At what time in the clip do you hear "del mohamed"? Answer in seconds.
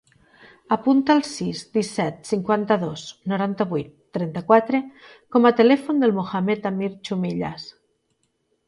6.07-6.69